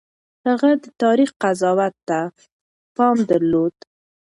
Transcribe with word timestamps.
هغه 0.47 0.69
د 0.83 0.85
تاريخ 1.01 1.29
قضاوت 1.41 1.93
ته 2.07 2.19
پام 2.95 3.17
درلود. 3.29 3.75